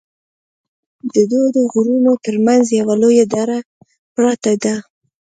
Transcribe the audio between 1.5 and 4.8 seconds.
غرونو تر منځ یوه لویه دره پراته ده